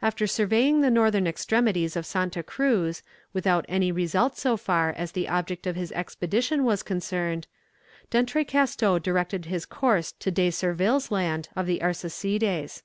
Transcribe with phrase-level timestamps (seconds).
[0.00, 3.02] After surveying the northern extremities of Santa Cruz,
[3.34, 7.46] without any result so far as the object of his expedition was concerned,
[8.08, 12.80] D'Entrecasteaux directed his course to De Surville's Land of the Arsacides.